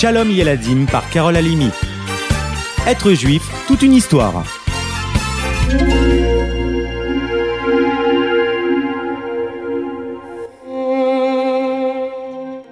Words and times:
Shalom 0.00 0.30
Yeladim 0.30 0.86
par 0.90 1.10
Carole 1.10 1.36
Alimi. 1.36 1.68
Être 2.86 3.12
juif, 3.12 3.42
toute 3.66 3.82
une 3.82 3.92
histoire. 3.92 4.44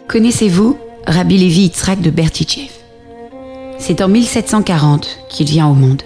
Connaissez-vous 0.08 0.78
Rabbi 1.06 1.36
Levi 1.36 1.64
Yitzhak 1.64 2.00
de 2.00 2.08
Bertichev 2.08 2.70
C'est 3.78 4.00
en 4.00 4.08
1740 4.08 5.18
qu'il 5.28 5.48
vient 5.48 5.68
au 5.68 5.74
monde, 5.74 6.00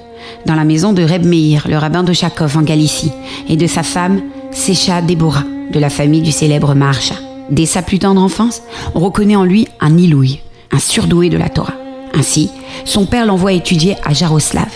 dans 0.44 0.56
la 0.56 0.64
maison 0.64 0.92
de 0.92 1.04
Reb 1.04 1.24
Meir, 1.24 1.68
le 1.68 1.78
rabbin 1.78 2.02
de 2.02 2.12
Chakov 2.12 2.58
en 2.58 2.62
Galicie, 2.62 3.12
et 3.48 3.56
de 3.56 3.68
sa 3.68 3.84
femme, 3.84 4.22
Secha 4.50 5.00
Deborah, 5.00 5.44
de 5.72 5.78
la 5.78 5.88
famille 5.88 6.22
du 6.22 6.32
célèbre 6.32 6.74
Maharsha. 6.74 7.14
Dès 7.48 7.66
sa 7.66 7.82
plus 7.82 8.00
tendre 8.00 8.20
enfance, 8.20 8.64
on 8.96 8.98
reconnaît 8.98 9.36
en 9.36 9.44
lui 9.44 9.68
un 9.78 9.96
Ilouï, 9.96 10.40
un 10.72 10.78
surdoué 10.78 11.28
de 11.28 11.36
la 11.36 11.48
Torah. 11.48 11.74
Ainsi, 12.14 12.50
son 12.84 13.06
père 13.06 13.26
l'envoie 13.26 13.52
étudier 13.52 13.96
à 14.04 14.12
Jaroslav, 14.12 14.68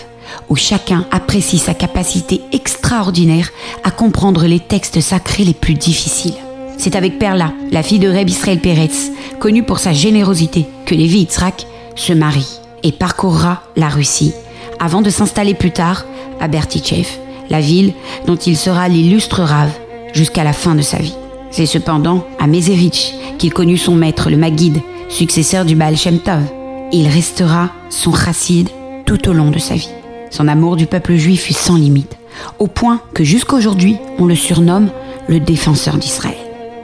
où 0.49 0.55
chacun 0.55 1.05
apprécie 1.11 1.57
sa 1.57 1.73
capacité 1.73 2.41
extraordinaire 2.51 3.51
à 3.83 3.91
comprendre 3.91 4.45
les 4.45 4.59
textes 4.59 5.01
sacrés 5.01 5.43
les 5.43 5.53
plus 5.53 5.73
difficiles. 5.73 6.35
C'est 6.77 6.95
avec 6.95 7.17
Perla, 7.17 7.53
la 7.71 7.83
fille 7.83 7.99
de 7.99 8.09
Reb 8.09 8.29
Israël 8.29 8.59
Peretz, 8.59 9.11
connue 9.39 9.63
pour 9.63 9.79
sa 9.79 9.93
générosité, 9.93 10.67
que 10.85 10.95
Lévi 10.95 11.19
Yitzhak 11.19 11.65
se 11.95 12.13
marie 12.13 12.59
et 12.83 12.91
parcourra 12.91 13.63
la 13.75 13.89
Russie 13.89 14.33
avant 14.79 15.01
de 15.01 15.09
s'installer 15.09 15.55
plus 15.55 15.71
tard 15.71 16.05
à 16.39 16.47
Bertichev, 16.47 17.07
la 17.49 17.61
ville 17.61 17.93
dont 18.27 18.35
il 18.35 18.55
sera 18.55 18.87
l'illustre 18.89 19.41
rave 19.41 19.71
jusqu'à 20.13 20.43
la 20.43 20.53
fin 20.53 20.75
de 20.75 20.81
sa 20.81 20.97
vie. 20.97 21.15
C'est 21.49 21.65
cependant 21.65 22.25
à 22.39 22.45
Meserich 22.45 23.15
qu'il 23.39 23.53
connut 23.53 23.77
son 23.77 23.95
maître, 23.95 24.29
le 24.29 24.37
Maguide, 24.37 24.81
successeur 25.09 25.65
du 25.65 25.75
Baal 25.75 25.97
Shem 25.97 26.19
Tov. 26.19 26.43
Il 26.91 27.07
restera 27.07 27.71
son 27.89 28.13
chassid 28.13 28.69
tout 29.05 29.29
au 29.29 29.33
long 29.33 29.51
de 29.51 29.59
sa 29.59 29.75
vie. 29.75 29.89
Son 30.29 30.47
amour 30.47 30.75
du 30.75 30.85
peuple 30.85 31.15
juif 31.15 31.43
fut 31.43 31.53
sans 31.53 31.75
limite, 31.75 32.17
au 32.59 32.67
point 32.67 33.01
que 33.13 33.23
jusqu'aujourd'hui, 33.23 33.97
on 34.19 34.25
le 34.25 34.35
surnomme 34.35 34.89
le 35.27 35.39
défenseur 35.39 35.97
d'Israël. 35.97 36.37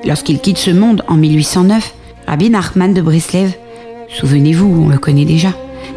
Lorsqu'il 0.05 0.39
quitte 0.39 0.57
ce 0.57 0.71
monde 0.71 1.03
en 1.07 1.15
1809, 1.15 1.93
Rabbi 2.27 2.49
Nachman 2.49 2.93
de 2.93 3.01
Breslev, 3.01 3.53
souvenez-vous, 4.09 4.85
on 4.85 4.89
le 4.89 4.97
connaît 4.97 5.25
déjà, 5.25 5.49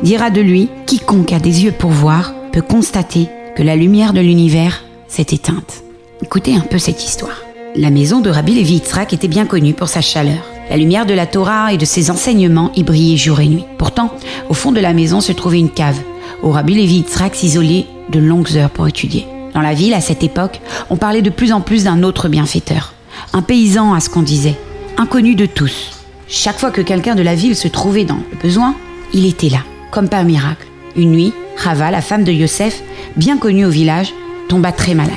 dira 0.02 0.30
de 0.30 0.40
lui 0.40 0.68
Quiconque 0.86 1.32
a 1.32 1.38
des 1.38 1.64
yeux 1.64 1.72
pour 1.72 1.90
voir 1.90 2.32
peut 2.52 2.62
constater 2.62 3.28
que 3.54 3.62
la 3.62 3.76
lumière 3.76 4.12
de 4.12 4.20
l'univers 4.20 4.84
s'est 5.08 5.26
éteinte. 5.30 5.82
Écoutez 6.22 6.54
un 6.54 6.60
peu 6.60 6.78
cette 6.78 7.04
histoire. 7.04 7.42
La 7.74 7.90
maison 7.90 8.20
de 8.20 8.30
Rabbi 8.30 8.54
Levi 8.54 8.74
Yitzhak 8.74 9.12
était 9.12 9.28
bien 9.28 9.46
connue 9.46 9.74
pour 9.74 9.88
sa 9.88 10.00
chaleur. 10.00 10.55
La 10.68 10.76
lumière 10.76 11.06
de 11.06 11.14
la 11.14 11.26
Torah 11.26 11.72
et 11.72 11.76
de 11.76 11.84
ses 11.84 12.10
enseignements 12.10 12.72
y 12.74 12.82
brillait 12.82 13.16
jour 13.16 13.40
et 13.40 13.46
nuit. 13.46 13.64
Pourtant, 13.78 14.12
au 14.48 14.54
fond 14.54 14.72
de 14.72 14.80
la 14.80 14.92
maison 14.92 15.20
se 15.20 15.30
trouvait 15.30 15.60
une 15.60 15.70
cave, 15.70 16.00
où 16.42 16.50
Rabbi 16.50 16.74
Levi 16.74 16.96
Yitzhak 16.96 17.36
s'isolait 17.36 17.86
de 18.10 18.18
longues 18.18 18.56
heures 18.56 18.70
pour 18.70 18.88
étudier. 18.88 19.26
Dans 19.54 19.60
la 19.60 19.74
ville, 19.74 19.94
à 19.94 20.00
cette 20.00 20.24
époque, 20.24 20.60
on 20.90 20.96
parlait 20.96 21.22
de 21.22 21.30
plus 21.30 21.52
en 21.52 21.60
plus 21.60 21.84
d'un 21.84 22.02
autre 22.02 22.28
bienfaiteur. 22.28 22.94
Un 23.32 23.42
paysan 23.42 23.94
à 23.94 24.00
ce 24.00 24.10
qu'on 24.10 24.22
disait, 24.22 24.56
inconnu 24.98 25.36
de 25.36 25.46
tous. 25.46 25.92
Chaque 26.28 26.58
fois 26.58 26.72
que 26.72 26.80
quelqu'un 26.80 27.14
de 27.14 27.22
la 27.22 27.36
ville 27.36 27.54
se 27.54 27.68
trouvait 27.68 28.04
dans 28.04 28.18
le 28.32 28.38
besoin, 28.42 28.74
il 29.14 29.24
était 29.24 29.48
là, 29.48 29.60
comme 29.92 30.08
par 30.08 30.24
miracle. 30.24 30.66
Une 30.96 31.12
nuit, 31.12 31.32
Rava, 31.56 31.92
la 31.92 32.02
femme 32.02 32.24
de 32.24 32.32
Yosef, 32.32 32.82
bien 33.14 33.38
connue 33.38 33.66
au 33.66 33.70
village, 33.70 34.12
tomba 34.48 34.72
très 34.72 34.94
malade. 34.94 35.14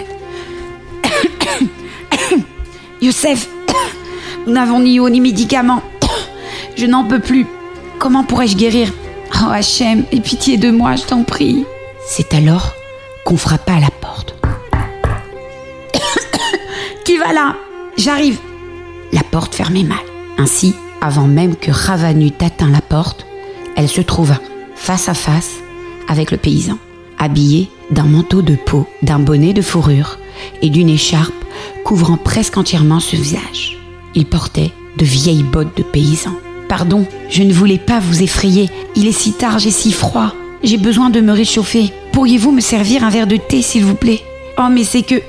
Yosef, 3.02 3.50
nous 4.46 4.54
n'avons 4.54 4.80
ni 4.80 5.00
eau 5.00 5.10
ni 5.10 5.22
médicaments. 5.22 5.84
Je 6.76 6.86
n'en 6.86 7.04
peux 7.04 7.20
plus. 7.20 7.46
Comment 7.98 8.24
pourrais-je 8.24 8.56
guérir? 8.56 8.92
Oh 9.42 9.50
Hachem, 9.52 10.06
aie 10.12 10.20
pitié 10.20 10.58
de 10.58 10.72
moi, 10.72 10.96
je 10.96 11.04
t'en 11.04 11.24
prie. 11.24 11.66
C'est 12.08 12.34
alors 12.34 12.74
qu'on 13.26 13.38
frappa 13.38 13.74
à 13.74 13.80
la 13.80 13.92
porte. 13.92 14.36
Qui 17.06 17.18
va 17.18 17.34
là? 17.34 17.56
J'arrive. 17.98 18.40
La 19.12 19.24
porte 19.24 19.56
fermait 19.56 19.84
mal. 19.84 19.98
Ainsi, 20.38 20.74
avant 21.02 21.28
même 21.28 21.56
que 21.56 21.72
Rava 21.72 22.14
n'eût 22.14 22.32
atteint 22.40 22.70
la 22.70 22.82
porte, 22.82 23.26
elle 23.76 23.90
se 23.90 24.02
trouva 24.02 24.40
face 24.76 25.10
à 25.10 25.14
face 25.14 25.56
avec 26.08 26.32
le 26.32 26.38
paysan, 26.38 26.78
habillé 27.18 27.70
d'un 27.92 28.04
manteau 28.04 28.42
de 28.42 28.56
peau, 28.56 28.88
d'un 29.02 29.20
bonnet 29.20 29.54
de 29.54 29.62
fourrure 29.62 30.18
et 30.62 30.70
d'une 30.70 30.90
écharpe 30.90 31.34
couvrant 31.84 32.18
presque 32.18 32.58
entièrement 32.58 33.00
ce 33.00 33.16
visage. 33.16 33.79
Il 34.16 34.26
portait 34.26 34.72
de 34.98 35.06
vieilles 35.06 35.44
bottes 35.44 35.78
de 35.78 35.84
paysan. 35.84 36.34
Pardon, 36.68 37.06
je 37.30 37.44
ne 37.44 37.54
voulais 37.54 37.78
pas 37.78 38.00
vous 38.00 38.22
effrayer. 38.22 38.70
Il 38.96 39.08
est 39.08 39.12
si 39.12 39.34
tard, 39.34 39.60
j'ai 39.60 39.72
si 39.72 39.92
froid. 39.92 40.34
J'ai 40.64 40.78
besoin 40.78 41.10
de 41.10 41.22
me 41.22 41.32
réchauffer. 41.32 41.92
Pourriez-vous 42.12 42.52
me 42.52 42.62
servir 42.62 43.04
un 43.04 43.10
verre 43.10 43.28
de 43.28 43.38
thé, 43.38 43.62
s'il 43.62 43.86
vous 43.86 43.96
plaît? 43.96 44.22
Oh, 44.58 44.68
mais 44.72 44.84
c'est 44.84 45.04
que... 45.04 45.16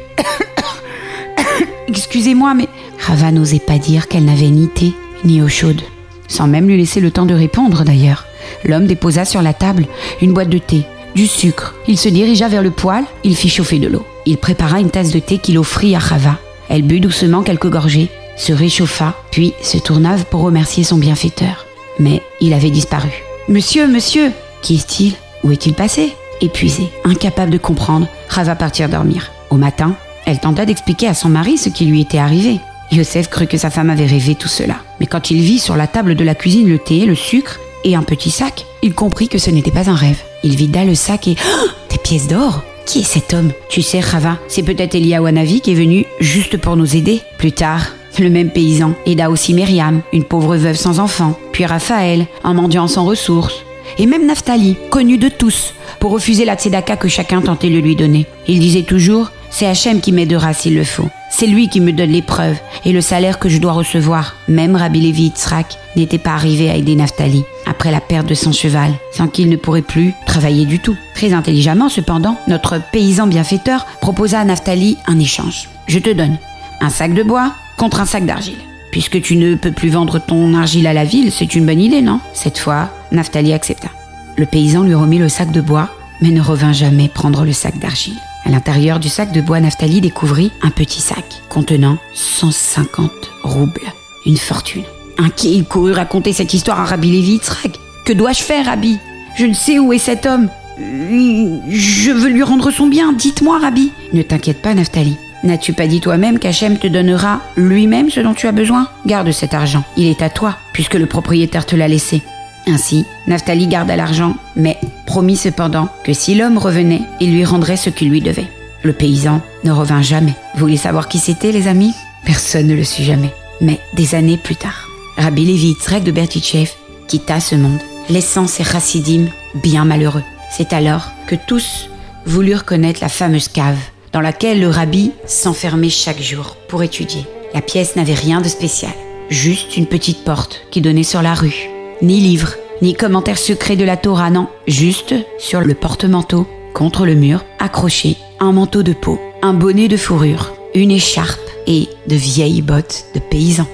Excusez-moi, 1.88 2.54
mais... 2.54 2.68
Rava 2.98 3.32
n'osait 3.32 3.60
pas 3.60 3.78
dire 3.78 4.08
qu'elle 4.08 4.24
n'avait 4.24 4.50
ni 4.50 4.68
thé 4.68 4.92
ni 5.24 5.42
eau 5.42 5.48
chaude. 5.48 5.82
Sans 6.28 6.46
même 6.46 6.68
lui 6.68 6.76
laisser 6.76 7.00
le 7.00 7.10
temps 7.10 7.26
de 7.26 7.34
répondre, 7.34 7.84
d'ailleurs. 7.84 8.26
L'homme 8.64 8.86
déposa 8.86 9.24
sur 9.24 9.42
la 9.42 9.52
table 9.52 9.86
une 10.20 10.32
boîte 10.32 10.48
de 10.48 10.58
thé, 10.58 10.84
du 11.14 11.26
sucre. 11.26 11.74
Il 11.88 11.98
se 11.98 12.08
dirigea 12.08 12.48
vers 12.48 12.62
le 12.62 12.70
poêle, 12.70 13.04
il 13.24 13.36
fit 13.36 13.48
chauffer 13.48 13.78
de 13.78 13.88
l'eau. 13.88 14.06
Il 14.26 14.36
prépara 14.36 14.80
une 14.80 14.90
tasse 14.90 15.12
de 15.12 15.18
thé 15.18 15.38
qu'il 15.38 15.58
offrit 15.58 15.94
à 15.94 15.98
Rava. 15.98 16.38
Elle 16.68 16.82
but 16.82 17.00
doucement 17.00 17.42
quelques 17.42 17.68
gorgées, 17.68 18.10
se 18.40 18.52
réchauffa, 18.52 19.14
puis 19.30 19.52
se 19.62 19.78
tourna 19.78 20.16
pour 20.30 20.40
remercier 20.40 20.82
son 20.82 20.96
bienfaiteur. 20.96 21.66
Mais 21.98 22.22
il 22.40 22.54
avait 22.54 22.70
disparu. 22.70 23.10
Monsieur, 23.48 23.86
monsieur 23.86 24.32
Qui 24.62 24.76
est-il? 24.76 25.14
Où 25.44 25.52
est-il 25.52 25.74
passé? 25.74 26.14
Épuisé, 26.40 26.88
incapable 27.04 27.50
de 27.50 27.58
comprendre, 27.58 28.08
Rava 28.28 28.56
partit 28.56 28.82
dormir. 28.88 29.30
Au 29.50 29.56
matin, 29.56 29.94
elle 30.24 30.40
tenta 30.40 30.64
d'expliquer 30.64 31.06
à 31.06 31.14
son 31.14 31.28
mari 31.28 31.58
ce 31.58 31.68
qui 31.68 31.84
lui 31.84 32.00
était 32.00 32.18
arrivé. 32.18 32.58
Yosef 32.92 33.28
crut 33.28 33.48
que 33.48 33.58
sa 33.58 33.70
femme 33.70 33.90
avait 33.90 34.06
rêvé 34.06 34.34
tout 34.34 34.48
cela. 34.48 34.76
Mais 35.00 35.06
quand 35.06 35.30
il 35.30 35.40
vit 35.42 35.58
sur 35.58 35.76
la 35.76 35.86
table 35.86 36.14
de 36.14 36.24
la 36.24 36.34
cuisine 36.34 36.68
le 36.68 36.78
thé, 36.78 37.04
le 37.04 37.14
sucre 37.14 37.60
et 37.84 37.94
un 37.94 38.02
petit 38.02 38.30
sac, 38.30 38.64
il 38.82 38.94
comprit 38.94 39.28
que 39.28 39.38
ce 39.38 39.50
n'était 39.50 39.70
pas 39.70 39.90
un 39.90 39.94
rêve. 39.94 40.20
Il 40.42 40.56
vida 40.56 40.84
le 40.84 40.94
sac 40.94 41.28
et... 41.28 41.36
Oh 41.62 41.68
Des 41.90 41.98
pièces 41.98 42.26
d'or 42.26 42.62
Qui 42.86 43.00
est 43.00 43.04
cet 43.04 43.34
homme? 43.34 43.52
Tu 43.68 43.82
sais, 43.82 44.00
Rava, 44.00 44.38
c'est 44.48 44.62
peut-être 44.62 44.94
Elia 44.94 45.20
Wanavi 45.22 45.60
qui 45.60 45.72
est 45.72 45.74
venu 45.74 46.06
juste 46.20 46.56
pour 46.56 46.76
nous 46.76 46.96
aider. 46.96 47.20
Plus 47.38 47.52
tard, 47.52 47.82
le 48.20 48.30
même 48.30 48.50
paysan 48.50 48.94
aida 49.06 49.30
aussi 49.30 49.54
Myriam, 49.54 50.02
une 50.12 50.24
pauvre 50.24 50.56
veuve 50.56 50.76
sans 50.76 51.00
enfant, 51.00 51.38
puis 51.52 51.66
Raphaël, 51.66 52.26
un 52.44 52.54
mendiant 52.54 52.88
sans 52.88 53.04
ressources, 53.04 53.64
et 53.98 54.06
même 54.06 54.26
Naphtali, 54.26 54.76
connu 54.90 55.18
de 55.18 55.28
tous, 55.28 55.74
pour 55.98 56.12
refuser 56.12 56.44
la 56.44 56.56
tzedaka 56.56 56.96
que 56.96 57.08
chacun 57.08 57.40
tentait 57.40 57.70
de 57.70 57.78
lui 57.78 57.96
donner. 57.96 58.26
Il 58.46 58.60
disait 58.60 58.82
toujours 58.82 59.30
c'est 59.50 59.66
Hachem 59.66 60.00
qui 60.00 60.12
m'aidera 60.12 60.54
s'il 60.54 60.76
le 60.76 60.84
faut. 60.84 61.08
C'est 61.28 61.46
lui 61.46 61.68
qui 61.68 61.80
me 61.80 61.92
donne 61.92 62.10
l'épreuve 62.10 62.56
et 62.84 62.92
le 62.92 63.00
salaire 63.00 63.38
que 63.38 63.48
je 63.48 63.58
dois 63.58 63.72
recevoir. 63.72 64.36
Même 64.48 64.76
Rabbi 64.76 65.00
Levi 65.00 65.24
Yitzhak 65.24 65.76
n'était 65.96 66.18
pas 66.18 66.34
arrivé 66.34 66.70
à 66.70 66.76
aider 66.76 66.94
Naphtali 66.94 67.44
après 67.66 67.90
la 67.90 68.00
perte 68.00 68.26
de 68.28 68.34
son 68.34 68.52
cheval, 68.52 68.92
sans 69.12 69.28
qu'il 69.28 69.48
ne 69.48 69.56
pourrait 69.56 69.82
plus 69.82 70.12
travailler 70.26 70.66
du 70.66 70.78
tout. 70.78 70.96
Très 71.14 71.32
intelligemment, 71.32 71.88
cependant, 71.88 72.38
notre 72.48 72.80
paysan 72.92 73.26
bienfaiteur 73.26 73.86
proposa 74.00 74.40
à 74.40 74.44
Naphtali 74.44 74.96
un 75.06 75.18
échange. 75.18 75.68
Je 75.86 75.98
te 75.98 76.10
donne 76.10 76.38
un 76.80 76.90
sac 76.90 77.12
de 77.12 77.22
bois 77.22 77.52
contre 77.80 78.02
un 78.02 78.06
sac 78.06 78.26
d'argile. 78.26 78.58
Puisque 78.92 79.22
tu 79.22 79.36
ne 79.36 79.54
peux 79.54 79.72
plus 79.72 79.88
vendre 79.88 80.18
ton 80.18 80.52
argile 80.52 80.86
à 80.86 80.92
la 80.92 81.04
ville, 81.04 81.32
c'est 81.32 81.54
une 81.54 81.64
bonne 81.64 81.80
idée, 81.80 82.02
non? 82.02 82.20
Cette 82.34 82.58
fois, 82.58 82.90
Naphtali 83.10 83.54
accepta. 83.54 83.88
Le 84.36 84.44
paysan 84.44 84.82
lui 84.82 84.94
remit 84.94 85.18
le 85.18 85.30
sac 85.30 85.50
de 85.50 85.62
bois, 85.62 85.88
mais 86.20 86.30
ne 86.30 86.42
revint 86.42 86.74
jamais 86.74 87.08
prendre 87.08 87.42
le 87.42 87.54
sac 87.54 87.78
d'argile. 87.78 88.18
À 88.44 88.50
l'intérieur 88.50 89.00
du 89.00 89.08
sac 89.08 89.32
de 89.32 89.40
bois, 89.40 89.60
Naphtali 89.60 90.02
découvrit 90.02 90.52
un 90.62 90.68
petit 90.68 91.00
sac 91.00 91.24
contenant 91.48 91.96
150 92.12 93.10
roubles, 93.44 93.80
une 94.26 94.36
fortune. 94.36 94.84
Inquiet, 95.16 95.52
il 95.52 95.64
courut 95.64 95.92
raconter 95.92 96.34
cette 96.34 96.52
histoire 96.52 96.80
à 96.80 96.84
Rabbi 96.84 97.10
Lévi 97.10 97.32
Yitzhak. 97.32 97.78
Que 98.04 98.12
dois-je 98.12 98.42
faire, 98.42 98.66
Rabbi? 98.66 98.98
Je 99.36 99.46
ne 99.46 99.54
sais 99.54 99.78
où 99.78 99.94
est 99.94 99.98
cet 99.98 100.26
homme. 100.26 100.50
Je 100.78 102.10
veux 102.10 102.28
lui 102.28 102.42
rendre 102.42 102.70
son 102.70 102.88
bien, 102.88 103.14
dites-moi, 103.14 103.58
Rabbi. 103.58 103.90
Ne 104.12 104.20
t'inquiète 104.20 104.60
pas, 104.60 104.74
Naphtali. 104.74 105.16
N'as-tu 105.42 105.72
pas 105.72 105.86
dit 105.86 106.00
toi-même 106.00 106.38
qu'Hachem 106.38 106.76
te 106.76 106.86
donnera 106.86 107.40
lui-même 107.56 108.10
ce 108.10 108.20
dont 108.20 108.34
tu 108.34 108.46
as 108.46 108.52
besoin? 108.52 108.88
Garde 109.06 109.32
cet 109.32 109.54
argent, 109.54 109.84
il 109.96 110.06
est 110.06 110.22
à 110.22 110.28
toi, 110.28 110.56
puisque 110.72 110.94
le 110.94 111.06
propriétaire 111.06 111.64
te 111.64 111.76
l'a 111.76 111.88
laissé. 111.88 112.22
Ainsi, 112.66 113.06
Naphtali 113.26 113.66
garda 113.66 113.96
l'argent, 113.96 114.36
mais 114.54 114.78
promit 115.06 115.36
cependant 115.36 115.88
que 116.04 116.12
si 116.12 116.34
l'homme 116.34 116.58
revenait, 116.58 117.02
il 117.20 117.32
lui 117.32 117.44
rendrait 117.44 117.78
ce 117.78 117.88
qu'il 117.88 118.10
lui 118.10 118.20
devait. 118.20 118.48
Le 118.82 118.92
paysan 118.92 119.40
ne 119.64 119.72
revint 119.72 120.02
jamais. 120.02 120.34
Vous 120.54 120.60
voulez 120.60 120.76
savoir 120.76 121.08
qui 121.08 121.18
c'était, 121.18 121.52
les 121.52 121.68
amis? 121.68 121.94
Personne 122.24 122.66
ne 122.66 122.74
le 122.74 122.84
sut 122.84 123.02
jamais. 123.04 123.32
Mais 123.62 123.78
des 123.94 124.14
années 124.14 124.36
plus 124.36 124.56
tard, 124.56 124.88
Rabbi 125.16 125.44
Levi 125.44 125.68
Yitzhak 125.68 126.04
de 126.04 126.12
Bertichev 126.12 126.70
quitta 127.08 127.40
ce 127.40 127.54
monde, 127.54 127.80
laissant 128.08 128.46
ses 128.46 128.64
chassidim 128.64 129.26
bien 129.54 129.84
malheureux. 129.84 130.22
C'est 130.50 130.72
alors 130.72 131.10
que 131.26 131.34
tous 131.34 131.88
voulurent 132.26 132.64
connaître 132.64 133.00
la 133.02 133.08
fameuse 133.08 133.48
cave 133.48 133.78
dans 134.12 134.20
laquelle 134.20 134.60
le 134.60 134.68
rabbi 134.68 135.12
s'enfermait 135.26 135.90
chaque 135.90 136.20
jour 136.20 136.56
pour 136.68 136.82
étudier. 136.82 137.26
La 137.54 137.62
pièce 137.62 137.96
n'avait 137.96 138.14
rien 138.14 138.40
de 138.40 138.48
spécial, 138.48 138.92
juste 139.28 139.76
une 139.76 139.86
petite 139.86 140.24
porte 140.24 140.62
qui 140.70 140.80
donnait 140.80 141.02
sur 141.02 141.22
la 141.22 141.34
rue. 141.34 141.68
Ni 142.02 142.20
livres, 142.20 142.54
ni 142.82 142.94
commentaire 142.94 143.38
secret 143.38 143.76
de 143.76 143.84
la 143.84 143.96
Torah, 143.96 144.30
non. 144.30 144.48
Juste 144.66 145.14
sur 145.38 145.60
le 145.60 145.74
porte-manteau, 145.74 146.46
contre 146.74 147.04
le 147.04 147.14
mur, 147.14 147.44
accroché, 147.58 148.16
un 148.38 148.52
manteau 148.52 148.82
de 148.82 148.92
peau, 148.92 149.20
un 149.42 149.52
bonnet 149.52 149.88
de 149.88 149.96
fourrure, 149.96 150.52
une 150.74 150.90
écharpe 150.90 151.40
et 151.66 151.88
de 152.06 152.16
vieilles 152.16 152.62
bottes 152.62 153.06
de 153.14 153.20
paysan. 153.20 153.66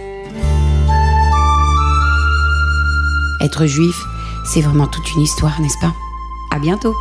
Être 3.42 3.66
juif, 3.66 3.96
c'est 4.44 4.62
vraiment 4.62 4.86
toute 4.86 5.14
une 5.14 5.22
histoire, 5.22 5.60
n'est-ce 5.60 5.78
pas? 5.80 5.92
À 6.50 6.58
bientôt 6.58 6.94